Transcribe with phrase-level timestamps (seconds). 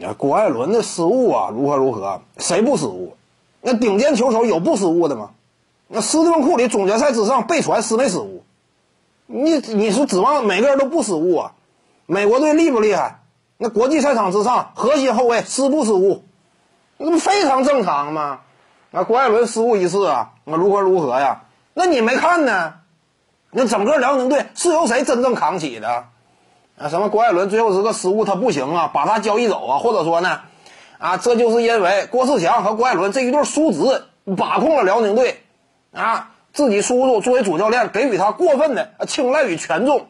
[0.00, 2.20] 那郭艾伦的失误啊，如何如何？
[2.38, 3.16] 谁不失误？
[3.60, 5.30] 那顶尖球手有不失误的吗？
[5.88, 8.44] 那斯蒂芬库里总决赛之上被传失没失误？
[9.26, 11.52] 你你是指望每个人都不失误啊？
[12.06, 13.20] 美国队厉不厉害？
[13.56, 16.22] 那国际赛场之上，核心后卫失不失误？
[16.96, 18.40] 那不非常正常吗？
[18.90, 21.42] 那郭艾伦失误一次啊，那如何如何呀？
[21.74, 22.74] 那你没看呢？
[23.50, 26.04] 那整个辽宁队是由谁真正扛起的？
[26.78, 30.42] 啊，什么郭艾伦最后时刻失误他不行啊，把他交易走啊，或者说呢，
[30.98, 34.04] 啊，这就是因为郭士强和郭艾伦这一对叔侄
[34.36, 35.42] 把控了辽宁队，
[35.92, 40.06] 啊，自己叔叔作为主教练给予他过分的青睐与权重，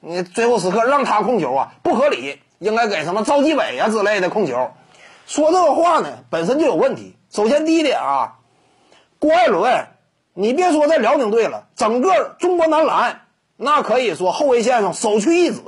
[0.00, 4.72] 你最后时刻让他控球啊，不合理，应该给什么赵继伟啊之类的控球。
[5.26, 7.16] 说这个话呢，本身就有问题。
[7.30, 8.34] 首先第一点啊，
[9.18, 9.86] 郭艾伦，
[10.34, 13.22] 你别说在辽宁队了，整个中国男篮
[13.56, 15.60] 那可以说后卫线上首屈一指。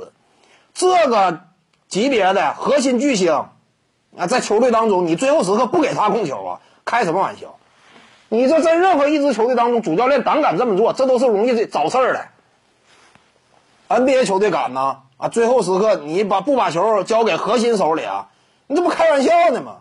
[0.75, 1.41] 这个
[1.89, 3.45] 级别的核心巨星
[4.17, 7.55] 啊，在球队当中，你最后时刻不给他控球啊，开什么玩笑？
[8.29, 12.27] 你这在任何一支球队当中，主教练胆敢这么做，这都是容易找事儿的。
[13.89, 14.99] NBA 球队敢呢？
[15.19, 18.29] 啊，最后时刻你把不把球交给核心手里啊？
[18.67, 19.77] 你这不开玩笑呢吗？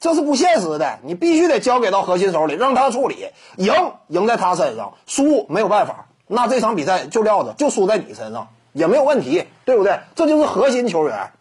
[0.00, 3.30] 这是不现实的，你必须得交给到核心手里，让他处理。
[3.56, 3.72] 赢
[4.06, 8.48] 赢在他身上，输没有办法，那这场比赛就撂着，就输在你身上。
[8.78, 10.00] 也没有问题，对不对？
[10.14, 11.32] 这就是核心球员，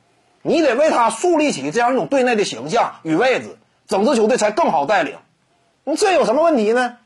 [0.42, 3.58] 你得为他树立起这样一种队内的形象与位置，
[3.88, 5.16] 整支球队才更好带领。
[5.84, 6.98] 你这有什么问题呢？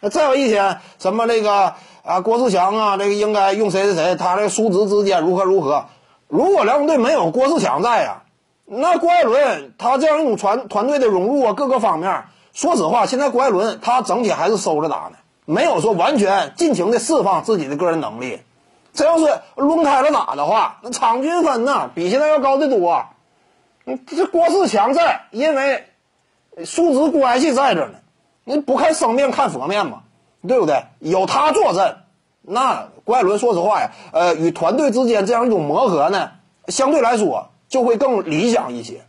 [0.00, 5.86] 那再有一天什么这个啊，郭士强啊，这个应该用谁谁谁，他这个叔侄之间如何如何？
[6.28, 8.22] 如果辽宁队没有郭士强在呀，
[8.64, 18.40] 那郭艾伦他这样一种团团队的融入啊，各个方面，说实话，现在郭艾伦他整体还是收着打呢，没有说完全尽情的释放自己的个人能力。
[18.92, 23.04] 这要是抡开了打的话，那场均分呢比现在要高得多。
[23.84, 25.86] 你这郭士强在，因为
[26.64, 27.94] 叔侄关系在这呢。
[28.44, 30.00] 你不看生面看佛面嘛，
[30.46, 30.84] 对不对？
[30.98, 31.98] 有他坐镇，
[32.42, 36.32] 那郭艾伦说实话呀，呃，与团队之间这样一种磨合呢，
[36.66, 39.02] 相对来说就会更理想一些。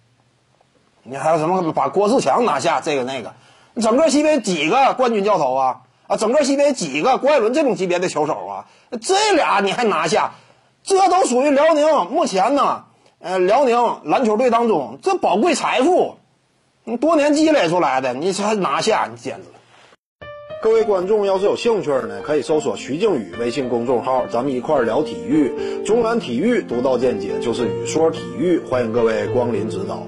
[1.03, 3.33] 你还有什么把郭士强拿下这个那个？
[3.81, 5.81] 整个西北几个冠军教头啊？
[6.11, 8.65] 啊，整个西北几个郭艾伦这种级别的球手啊，
[8.99, 10.33] 这俩你还拿下，
[10.83, 12.83] 这都属于辽宁目前呢，
[13.19, 16.17] 呃，辽宁篮球队当中这宝贵财富，
[16.83, 19.43] 你多年积累出来的，你还拿下，你简直。
[20.61, 30.05] 各位观众要是有兴趣呢，可以搜索徐静宇微信公众号，咱们一块聊体育，中南体育独到见解就是语说体育，欢迎各位光临指导。